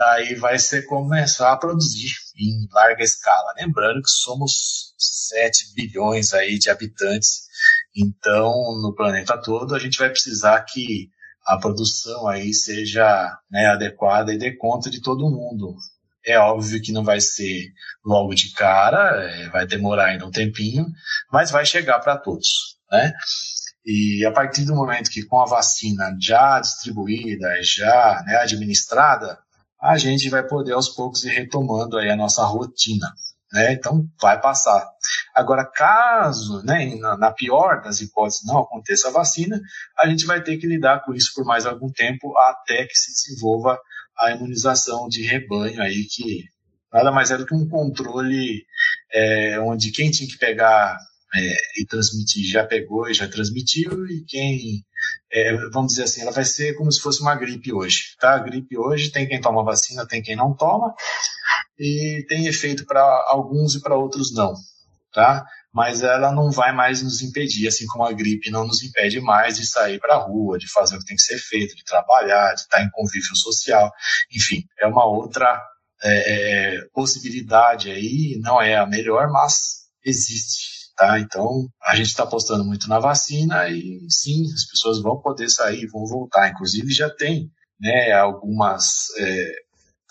[0.00, 3.52] aí vai ser começar a produzir em larga escala.
[3.58, 7.42] Lembrando que somos 7 bilhões aí de habitantes,
[7.94, 11.10] então no planeta todo a gente vai precisar que
[11.44, 15.76] a produção aí seja né, adequada e dê conta de todo mundo.
[16.28, 17.72] É óbvio que não vai ser
[18.04, 20.86] logo de cara, é, vai demorar ainda um tempinho,
[21.32, 23.12] mas vai chegar para todos, né?
[23.86, 29.38] E a partir do momento que com a vacina já distribuída, já né, administrada,
[29.80, 33.06] a gente vai poder aos poucos ir retomando aí a nossa rotina.
[33.50, 33.72] Né?
[33.72, 34.86] Então vai passar.
[35.34, 39.58] Agora, caso, né, na, na, pior das hipóteses, não aconteça a vacina,
[39.98, 43.12] a gente vai ter que lidar com isso por mais algum tempo até que se
[43.12, 43.80] desenvolva
[44.20, 46.44] a imunização de rebanho aí, que
[46.92, 48.64] nada mais é do que um controle
[49.12, 50.96] é, onde quem tinha que pegar
[51.34, 54.82] é, e transmitir já pegou e já transmitiu, e quem
[55.30, 58.34] é, vamos dizer assim, ela vai ser como se fosse uma gripe hoje, tá?
[58.34, 60.94] A gripe hoje tem quem toma vacina, tem quem não toma,
[61.78, 64.54] e tem efeito para alguns e para outros não,
[65.12, 65.44] tá?
[65.72, 69.56] Mas ela não vai mais nos impedir, assim como a gripe não nos impede mais
[69.56, 72.54] de sair para a rua, de fazer o que tem que ser feito, de trabalhar,
[72.54, 73.92] de estar em convívio social,
[74.34, 75.62] enfim, é uma outra
[76.02, 80.78] é, é possibilidade aí, não é a melhor, mas existe.
[80.96, 81.20] Tá?
[81.20, 85.86] Então, a gente está apostando muito na vacina e sim, as pessoas vão poder sair,
[85.86, 86.48] vão voltar.
[86.48, 87.48] Inclusive, já tem
[87.80, 89.52] né, algumas é,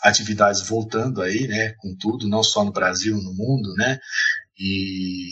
[0.01, 3.99] atividades voltando aí, né, com tudo, não só no Brasil, no mundo, né,
[4.57, 5.27] e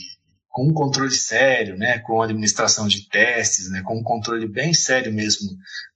[0.56, 5.12] com um controle sério, né, com administração de testes, né, com um controle bem sério
[5.12, 5.50] mesmo,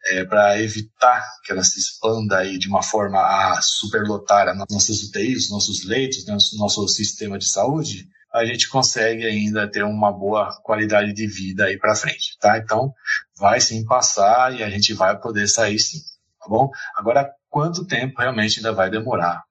[0.08, 5.02] é, para evitar que ela se expanda aí de uma forma a superlotar as nossas
[5.02, 10.12] UTIs, os nossos leitos, né, nosso sistema de saúde, a gente consegue ainda ter uma
[10.12, 12.58] boa qualidade de vida aí para frente, tá?
[12.58, 12.94] Então,
[13.38, 16.00] vai sim passar e a gente vai poder sair sim,
[16.38, 16.70] tá bom?
[16.98, 19.42] Agora, quanto tempo realmente ainda vai demorar?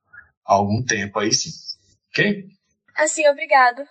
[0.44, 1.50] Algum tempo aí sim,
[2.10, 2.44] ok?
[2.94, 3.82] Assim, obrigado.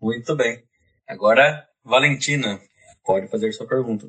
[0.00, 0.62] Muito bem.
[1.08, 2.60] Agora, Valentina,
[3.04, 4.08] pode fazer sua pergunta.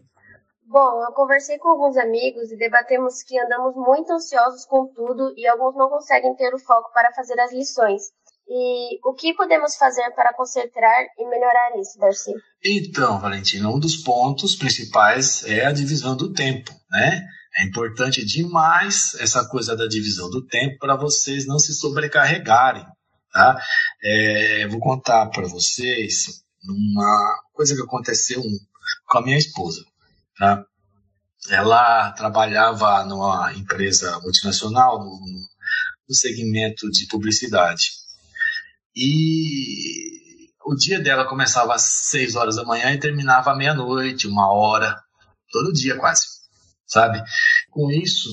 [0.65, 5.45] Bom, eu conversei com alguns amigos e debatemos que andamos muito ansiosos com tudo e
[5.45, 8.03] alguns não conseguem ter o foco para fazer as lições.
[8.47, 12.33] E o que podemos fazer para consertar e melhorar isso, Darcy?
[12.63, 17.25] Então, Valentina, um dos pontos principais é a divisão do tempo, né?
[17.57, 22.85] É importante demais essa coisa da divisão do tempo para vocês não se sobrecarregarem,
[23.31, 23.61] tá?
[24.03, 28.41] É, vou contar para vocês uma coisa que aconteceu
[29.07, 29.83] com a minha esposa,
[30.37, 30.63] tá?
[31.49, 35.19] Ela trabalhava numa empresa multinacional no,
[36.07, 37.91] no segmento de publicidade
[38.95, 44.51] e o dia dela começava às 6 horas da manhã e terminava à meia-noite, uma
[44.51, 45.01] hora,
[45.51, 46.27] todo dia quase,
[46.85, 47.23] sabe?
[47.71, 48.29] Com isso,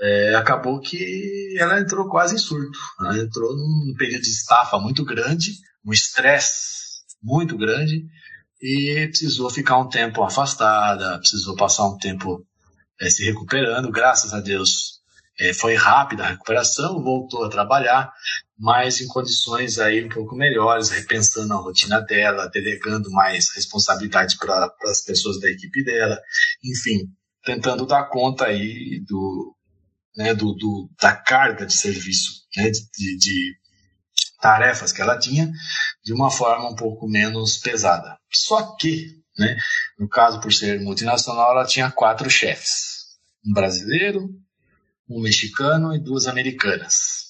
[0.00, 2.78] é, acabou que ela entrou quase em surto.
[3.00, 5.52] Ela entrou num período de estafa muito grande,
[5.84, 8.04] um estresse muito grande,
[8.60, 12.44] e precisou ficar um tempo afastada, precisou passar um tempo
[13.00, 13.90] é, se recuperando.
[13.90, 15.00] Graças a Deus,
[15.38, 18.12] é, foi rápida a recuperação, voltou a trabalhar,
[18.58, 24.72] mas em condições aí um pouco melhores, repensando a rotina dela, delegando mais responsabilidade para
[24.84, 26.20] as pessoas da equipe dela,
[26.64, 27.08] enfim,
[27.44, 29.54] tentando dar conta aí do,
[30.18, 33.56] né, do, do da carga de serviço, né, de, de
[34.40, 35.48] tarefas que ela tinha,
[36.04, 38.18] de uma forma um pouco menos pesada.
[38.28, 39.56] Só que, né,
[39.96, 44.28] no caso por ser multinacional, ela tinha quatro chefes: um brasileiro,
[45.08, 47.28] um mexicano e duas americanas.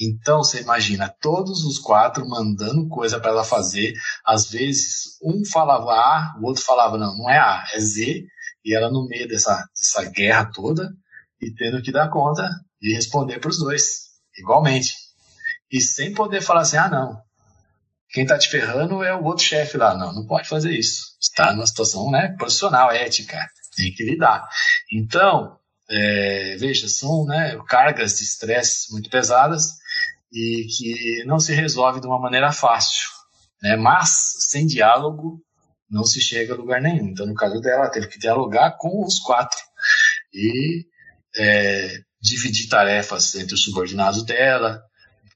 [0.00, 3.94] Então você imagina todos os quatro mandando coisa para ela fazer.
[4.24, 8.26] Às vezes um falava A, o outro falava não, não é A, é Z,
[8.64, 10.90] e ela no meio dessa, dessa guerra toda
[11.40, 12.48] e tendo que dar conta
[12.80, 14.06] de responder para os dois
[14.38, 14.94] igualmente
[15.70, 17.20] e sem poder falar assim, ah não,
[18.10, 21.16] quem está te ferrando é o outro chefe lá, não, não pode fazer isso.
[21.20, 23.38] Está numa situação né, profissional, ética,
[23.76, 24.48] tem que lidar.
[24.92, 29.76] Então é, veja, são né, cargas de estresse muito pesadas
[30.32, 33.08] e que não se resolve de uma maneira fácil.
[33.62, 33.76] Né?
[33.76, 34.10] Mas,
[34.50, 35.40] sem diálogo,
[35.88, 37.08] não se chega a lugar nenhum.
[37.08, 39.60] Então, no caso dela, ela teve que dialogar com os quatro
[40.32, 40.84] e
[41.36, 44.82] é, dividir tarefas entre os subordinados dela,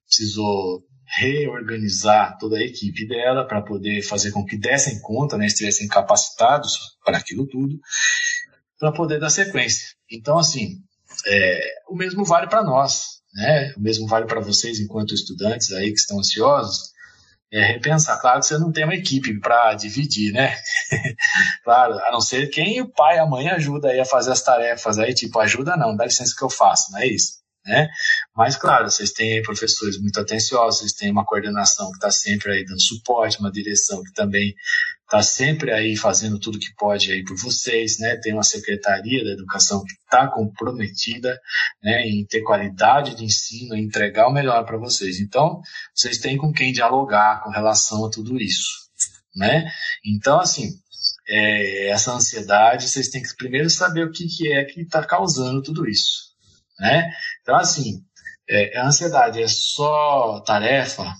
[0.07, 5.89] precisou reorganizar toda a equipe dela para poder fazer com que dessem conta, né, estivessem
[5.89, 7.79] capacitados para aquilo tudo,
[8.79, 9.89] para poder dar sequência.
[10.11, 10.79] Então, assim,
[11.27, 13.73] é, o mesmo vale para nós, né?
[13.77, 16.91] O mesmo vale para vocês, enquanto estudantes aí que estão ansiosos.
[17.53, 18.21] É repensar.
[18.21, 20.57] Claro que você não tem uma equipe para dividir, né?
[21.65, 24.43] claro, a não ser quem o pai e a mãe ajuda aí a fazer as
[24.43, 27.40] tarefas aí, tipo, ajuda não, dá licença que eu faço, não é isso?
[27.71, 27.89] Né?
[28.37, 32.65] Mas, claro, vocês têm professores muito atenciosos, vocês têm uma coordenação que está sempre aí
[32.65, 34.53] dando suporte, uma direção que também
[35.05, 38.17] está sempre aí fazendo tudo que pode aí por vocês, né?
[38.17, 41.41] Tem uma secretaria da educação que está comprometida,
[41.81, 45.21] né, em ter qualidade de ensino, em entregar o melhor para vocês.
[45.21, 45.61] Então,
[45.95, 48.69] vocês têm com quem dialogar com relação a tudo isso,
[49.37, 49.71] né?
[50.05, 50.71] Então, assim,
[51.29, 55.63] é, essa ansiedade, vocês têm que primeiro saber o que, que é que está causando
[55.63, 56.30] tudo isso
[56.81, 57.11] né?
[57.43, 58.03] Então, assim,
[58.49, 61.15] é, a ansiedade é só tarefa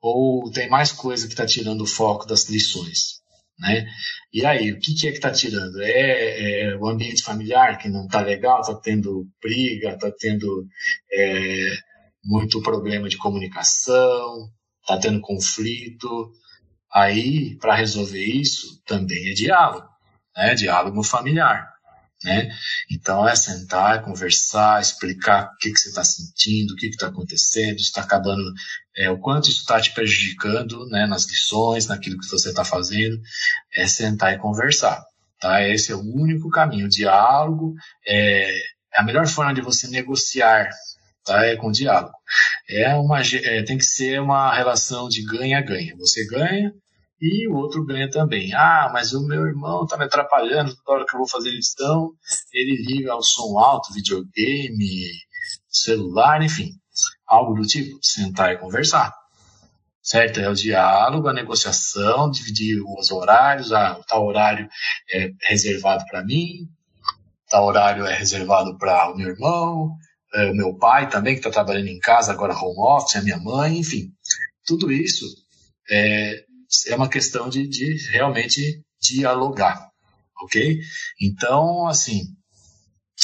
[0.00, 3.20] ou tem mais coisa que está tirando o foco das lições,
[3.58, 3.86] né?
[4.32, 5.80] E aí, o que, que é que está tirando?
[5.82, 10.66] É, é, o ambiente familiar que não está legal, está tendo briga, está tendo
[11.12, 11.76] é,
[12.24, 14.50] muito problema de comunicação,
[14.80, 16.32] está tendo conflito.
[16.92, 19.88] Aí, para resolver isso, também é diálogo.
[20.36, 20.54] né?
[20.54, 21.71] Diálogo familiar.
[22.24, 22.50] Né?
[22.90, 27.78] Então é sentar, conversar, explicar o que, que você está sentindo, o que está acontecendo,
[27.78, 28.42] está acabando,
[28.96, 33.20] é, o quanto isso está te prejudicando né, nas lições, naquilo que você está fazendo,
[33.74, 35.02] é sentar e conversar.
[35.40, 35.66] Tá?
[35.66, 36.86] Esse é o único caminho.
[36.86, 37.74] O diálogo
[38.06, 38.60] é
[38.94, 40.70] a melhor forma de você negociar
[41.24, 41.44] tá?
[41.46, 42.14] É com diálogo.
[42.68, 45.94] É uma, é, tem que ser uma relação de ganha-ganha.
[45.96, 46.72] Você ganha
[47.22, 48.52] e o outro ganha também.
[48.52, 52.10] Ah, mas o meu irmão está me atrapalhando toda hora que eu vou fazer lição,
[52.52, 55.06] ele liga o som alto, videogame,
[55.68, 56.70] celular, enfim,
[57.24, 57.96] algo do tipo.
[58.02, 59.14] Sentar e conversar.
[60.02, 60.40] Certo?
[60.40, 63.72] É o diálogo, a negociação, dividir os horários.
[63.72, 64.68] Ah, tal horário
[65.08, 66.68] é reservado para mim,
[67.48, 69.96] tal horário é reservado para o meu irmão,
[70.34, 73.38] é, o meu pai também, que está trabalhando em casa, agora home office, a minha
[73.38, 74.10] mãe, enfim.
[74.66, 75.24] Tudo isso
[75.88, 76.44] é,
[76.88, 79.90] é uma questão de, de realmente dialogar,
[80.42, 80.78] ok?
[81.20, 82.22] Então, assim,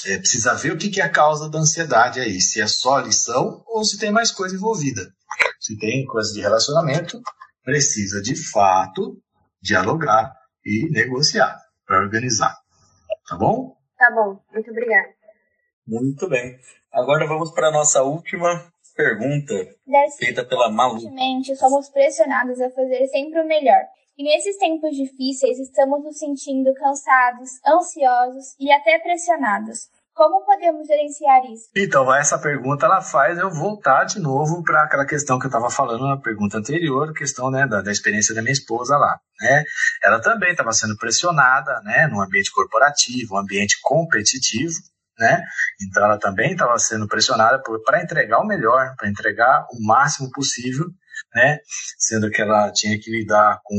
[0.06, 2.98] é, precisa ver o que, que é a causa da ansiedade aí, se é só
[2.98, 5.12] lição ou se tem mais coisa envolvida.
[5.60, 7.20] Se tem coisa de relacionamento,
[7.64, 9.20] precisa de fato
[9.60, 10.32] dialogar
[10.64, 12.56] e negociar para organizar.
[13.28, 13.76] Tá bom?
[13.96, 15.08] Tá bom, muito obrigada.
[15.86, 16.58] Muito bem.
[16.92, 19.54] Agora vamos para a nossa última pergunta,
[20.18, 20.98] feita pela Malu.
[21.56, 23.82] Somos pressionados a fazer sempre o melhor.
[24.18, 29.86] E nesses tempos difíceis, estamos nos sentindo cansados, ansiosos e até pressionados.
[30.12, 31.68] Como podemos gerenciar isso?
[31.76, 35.70] Então, essa pergunta ela faz eu voltar de novo para aquela questão que eu estava
[35.70, 39.20] falando na pergunta anterior, questão né, da, da experiência da minha esposa lá.
[39.40, 39.62] Né?
[40.02, 44.74] Ela também estava sendo pressionada né, no ambiente corporativo, um ambiente competitivo,
[45.18, 45.42] né?
[45.82, 50.86] Então ela também estava sendo pressionada para entregar o melhor, para entregar o máximo possível,
[51.34, 51.58] né?
[51.98, 53.76] Sendo que ela tinha que lidar com,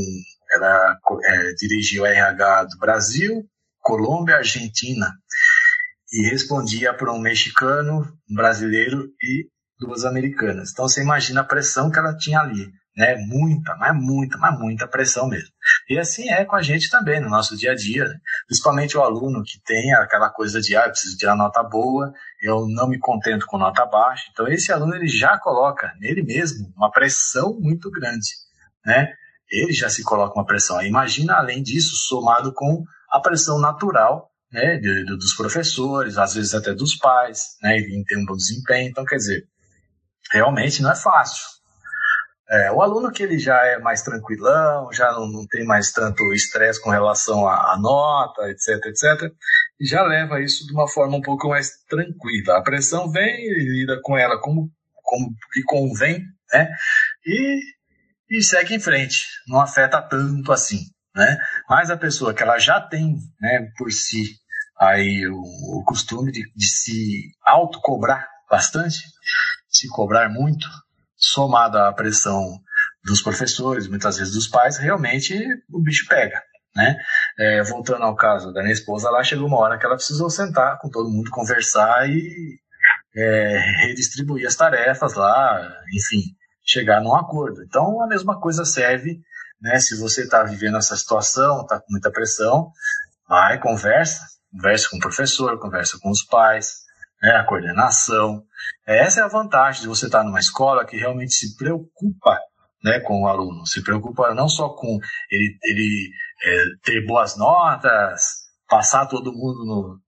[0.53, 3.45] ela é, dirigiu RH do Brasil,
[3.79, 5.11] Colômbia, Argentina
[6.11, 9.47] e respondia para um mexicano, um brasileiro e
[9.79, 10.71] duas americanas.
[10.71, 13.15] Então você imagina a pressão que ela tinha ali, né?
[13.15, 15.49] Muita, mas muita, mas muita pressão mesmo.
[15.89, 18.15] E assim é com a gente também no nosso dia a dia, né?
[18.47, 22.67] principalmente o aluno que tem aquela coisa de ah, eu preciso tirar nota boa, eu
[22.67, 24.25] não me contento com nota baixa.
[24.31, 28.29] Então esse aluno ele já coloca nele mesmo uma pressão muito grande,
[28.85, 29.13] né?
[29.51, 30.81] Ele já se coloca uma pressão.
[30.81, 36.53] Imagina além disso somado com a pressão natural né, de, de, dos professores, às vezes
[36.53, 38.89] até dos pais, né, em ter um bom desempenho.
[38.89, 39.47] Então, quer dizer,
[40.31, 41.43] realmente não é fácil.
[42.51, 46.33] É, o aluno que ele já é mais tranquilão, já não, não tem mais tanto
[46.33, 49.31] estresse com relação à, à, nota, etc, etc,
[49.79, 52.57] já leva isso de uma forma um pouco mais tranquila.
[52.57, 54.67] A pressão vem, ele lida com ela como,
[55.03, 56.69] como que convém, né?
[57.23, 57.59] E,
[58.31, 60.85] e segue em frente, não afeta tanto assim,
[61.15, 61.37] né?
[61.69, 64.23] Mas a pessoa que ela já tem, né, por si,
[64.79, 68.97] aí o, o costume de, de se autocobrar bastante,
[69.67, 70.67] se cobrar muito,
[71.19, 72.59] somada à pressão
[73.03, 75.37] dos professores, muitas vezes dos pais, realmente
[75.69, 76.41] o bicho pega.
[76.75, 76.95] Né?
[77.37, 80.79] É, voltando ao caso da minha esposa, lá chegou uma hora que ela precisou sentar
[80.79, 82.59] com todo mundo, conversar e
[83.15, 85.59] é, redistribuir as tarefas lá,
[85.93, 86.21] enfim,
[86.63, 87.63] chegar num acordo.
[87.63, 89.19] Então a mesma coisa serve,
[89.61, 89.79] né?
[89.79, 92.71] Se você está vivendo essa situação, está com muita pressão,
[93.27, 96.77] vai, conversa, conversa com o professor, conversa com os pais,
[97.21, 98.43] né, a coordenação.
[98.85, 102.39] Essa é a vantagem de você estar numa escola que realmente se preocupa
[102.83, 106.09] né, com o aluno, se preocupa não só com ele, ele
[106.43, 108.21] é, ter boas notas,
[108.67, 109.99] passar todo mundo no,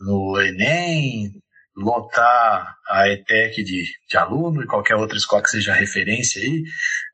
[0.00, 1.40] no Enem,
[1.76, 6.62] lotar a ETEC de, de aluno e qualquer outra escola que seja referência aí,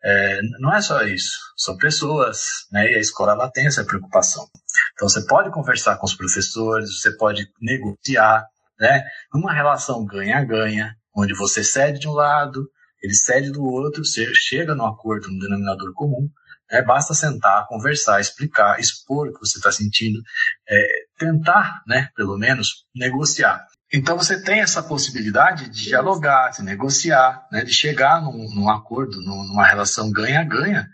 [0.04, 2.38] é, não é só isso, são pessoas,
[2.70, 4.46] né, e a escola ela tem essa preocupação.
[4.92, 8.46] Então você pode conversar com os professores, você pode negociar,
[8.82, 9.04] né?
[9.32, 12.68] Numa relação ganha-ganha, onde você cede de um lado,
[13.00, 16.28] ele cede do outro, você chega no acordo, no denominador comum,
[16.68, 20.20] é, basta sentar, conversar, explicar, expor o que você está sentindo,
[20.68, 23.64] é, tentar, né, pelo menos, negociar.
[23.92, 29.20] Então você tem essa possibilidade de dialogar, de negociar, né, de chegar num, num acordo,
[29.20, 30.88] numa relação ganha-ganha,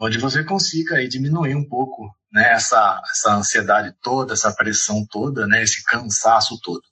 [0.00, 5.46] onde você consiga aí, diminuir um pouco né, essa, essa ansiedade toda, essa pressão toda,
[5.46, 6.82] né, esse cansaço todo.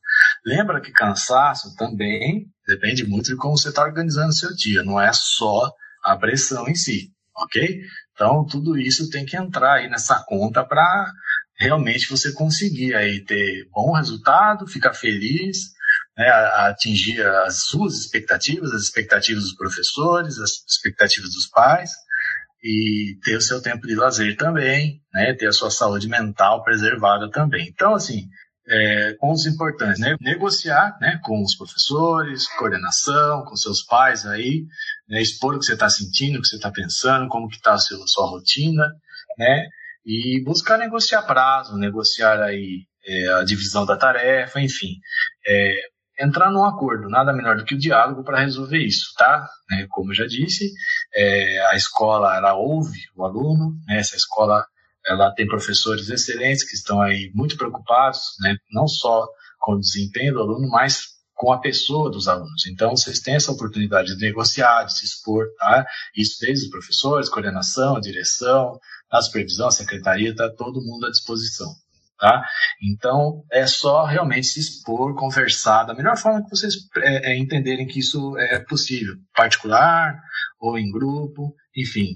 [0.47, 5.01] Lembra que cansaço também depende muito de como você está organizando o seu dia, não
[5.01, 5.73] é só
[6.05, 7.81] a pressão em si, ok?
[8.13, 11.13] Então, tudo isso tem que entrar aí nessa conta para
[11.59, 15.73] realmente você conseguir aí ter bom resultado, ficar feliz,
[16.17, 16.29] né,
[16.69, 21.91] atingir as suas expectativas, as expectativas dos professores, as expectativas dos pais,
[22.63, 25.35] e ter o seu tempo de lazer também, né?
[25.35, 27.69] Ter a sua saúde mental preservada também.
[27.69, 28.29] Então, assim,
[28.69, 30.17] é, pontos importantes, né?
[30.21, 34.65] Negociar, né, com os professores, coordenação, com seus pais aí,
[35.09, 37.75] né, expor o que você está sentindo, o que você está pensando, como que está
[37.75, 38.85] a sua, rotina,
[39.39, 39.67] né?
[40.05, 44.99] E buscar negociar prazo, negociar aí é, a divisão da tarefa, enfim.
[45.47, 45.75] É,
[46.19, 49.47] entrar num acordo, nada melhor do que o diálogo para resolver isso, tá?
[49.73, 50.73] É, como eu já disse,
[51.15, 53.99] é, a escola ela ouve o aluno, né?
[53.99, 54.65] essa escola
[55.07, 58.57] ela tem professores excelentes que estão aí muito preocupados, né?
[58.73, 59.27] não só
[59.61, 62.67] com o desempenho do aluno, mas com a pessoa dos alunos.
[62.67, 65.87] Então, vocês têm essa oportunidade de negociar, de se expor, tá?
[66.17, 68.79] Isso desde os professores, coordenação, direção,
[69.11, 71.69] a supervisão, a secretaria, está todo mundo à disposição.
[72.19, 72.43] Tá?
[72.83, 77.87] Então, é só realmente se expor, conversar da melhor forma que vocês é, é, entenderem
[77.87, 80.19] que isso é possível, particular
[80.59, 82.15] ou em grupo, enfim,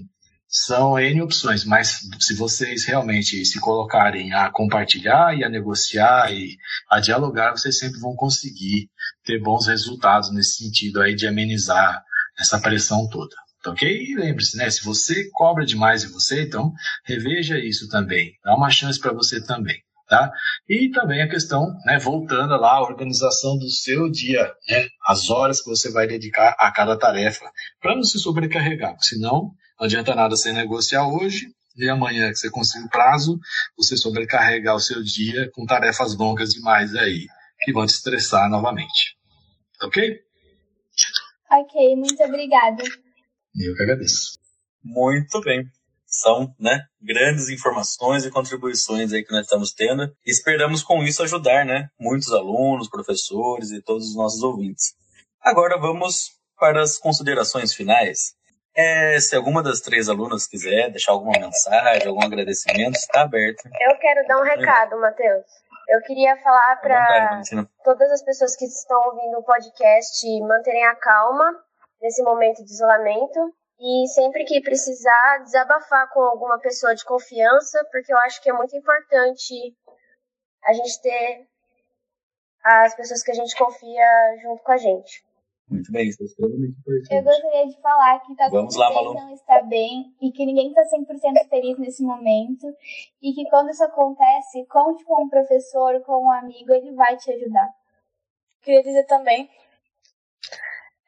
[0.51, 6.57] são N opções, mas se vocês realmente se colocarem a compartilhar e a negociar e
[6.89, 8.89] a dialogar, vocês sempre vão conseguir
[9.23, 12.03] ter bons resultados nesse sentido aí de amenizar
[12.37, 13.33] essa pressão toda.
[13.63, 13.87] Tá ok?
[13.89, 14.69] E lembre-se, né?
[14.69, 16.73] Se você cobra demais de você, então
[17.05, 18.33] reveja isso também.
[18.43, 19.77] Dá uma chance para você também.
[20.09, 20.29] Tá?
[20.67, 25.61] E também a questão, né, voltando lá, a organização do seu dia, né, as horas
[25.61, 27.49] que você vai dedicar a cada tarefa,
[27.79, 32.51] para não se sobrecarregar, senão não adianta nada você negociar hoje e amanhã que você
[32.51, 33.39] conseguir o prazo,
[33.75, 37.25] você sobrecarregar o seu dia com tarefas longas demais aí,
[37.61, 39.17] que vão te estressar novamente.
[39.81, 40.19] Ok?
[41.51, 42.83] Ok, muito obrigada.
[43.55, 44.37] Eu que agradeço.
[44.83, 45.65] Muito bem
[46.05, 50.03] são né, grandes informações e contribuições aí que nós estamos tendo.
[50.25, 54.93] E esperamos com isso ajudar né, muitos alunos, professores e todos os nossos ouvintes.
[55.41, 58.35] Agora vamos para as considerações finais.
[58.75, 63.63] É, se alguma das três alunas quiser deixar alguma mensagem, algum agradecimento, está aberto.
[63.65, 65.45] Eu quero dar um recado, Matheus.
[65.89, 67.41] Eu queria falar para
[67.83, 71.53] todas as pessoas que estão ouvindo o podcast manterem a calma
[72.01, 78.13] nesse momento de isolamento e sempre que precisar, desabafar com alguma pessoa de confiança, porque
[78.13, 79.75] eu acho que é muito importante
[80.63, 81.47] a gente ter
[82.63, 85.25] as pessoas que a gente confia junto com a gente.
[85.71, 87.15] Muito bem, isso é extremamente importante.
[87.15, 89.13] Eu gostaria de falar que tá Vamos lá, Malu.
[89.13, 92.67] não está bem e que ninguém está 100% feliz nesse momento
[93.21, 97.31] e que quando isso acontece, conte com um professor, com um amigo, ele vai te
[97.31, 97.69] ajudar.
[98.61, 99.49] Queria dizer também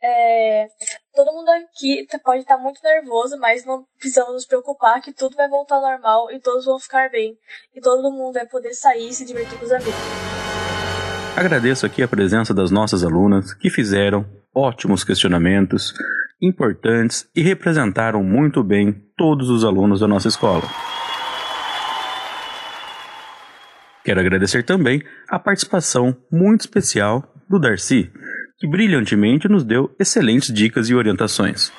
[0.06, 0.68] é,
[1.16, 5.48] todo mundo aqui pode estar muito nervoso, mas não precisamos nos preocupar que tudo vai
[5.48, 7.38] voltar ao normal e todos vão ficar bem.
[7.74, 10.33] E todo mundo vai poder sair e se divertir com os amigos.
[11.36, 14.24] Agradeço aqui a presença das nossas alunas que fizeram
[14.56, 15.92] ótimos questionamentos,
[16.40, 20.62] importantes e representaram muito bem todos os alunos da nossa escola.
[24.06, 28.12] Quero agradecer também a participação muito especial do Darcy,
[28.60, 31.72] que brilhantemente nos deu excelentes dicas e orientações.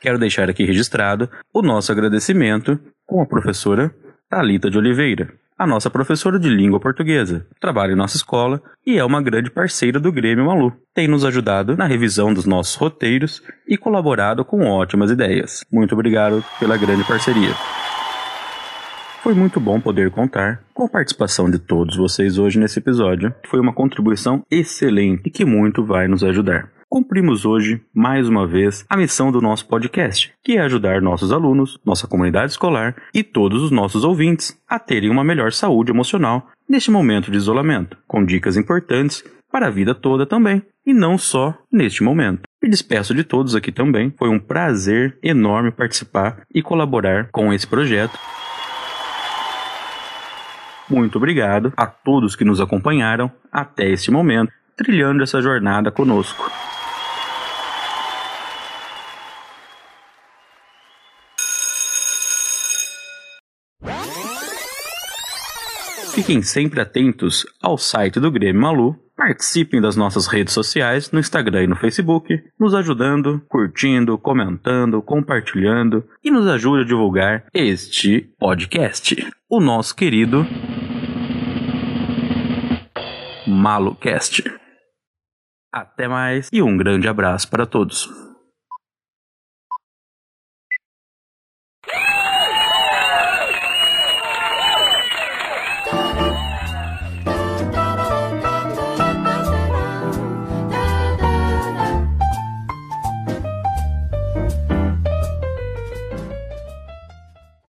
[0.00, 3.92] Quero deixar aqui registrado o nosso agradecimento com a professora
[4.28, 9.04] Talita de Oliveira, a nossa professora de língua portuguesa, trabalha em nossa escola e é
[9.04, 10.72] uma grande parceira do Grêmio Malu.
[10.92, 15.64] Tem nos ajudado na revisão dos nossos roteiros e colaborado com ótimas ideias.
[15.70, 17.54] Muito obrigado pela grande parceria.
[19.22, 23.32] Foi muito bom poder contar com a participação de todos vocês hoje nesse episódio.
[23.46, 26.75] Foi uma contribuição excelente e que muito vai nos ajudar.
[26.88, 31.80] Cumprimos hoje, mais uma vez, a missão do nosso podcast, que é ajudar nossos alunos,
[31.84, 36.92] nossa comunidade escolar e todos os nossos ouvintes a terem uma melhor saúde emocional neste
[36.92, 42.04] momento de isolamento, com dicas importantes para a vida toda também, e não só neste
[42.04, 42.42] momento.
[42.62, 44.14] Me despeço de todos aqui também.
[44.16, 48.16] Foi um prazer enorme participar e colaborar com esse projeto.
[50.88, 56.48] Muito obrigado a todos que nos acompanharam até este momento, trilhando essa jornada conosco.
[66.16, 71.64] Fiquem sempre atentos ao site do Grêmio Malu, participem das nossas redes sociais no Instagram
[71.64, 79.30] e no Facebook, nos ajudando, curtindo, comentando, compartilhando e nos ajude a divulgar este podcast.
[79.46, 80.46] O nosso querido
[83.46, 84.42] MaloCast.
[85.70, 88.25] Até mais e um grande abraço para todos.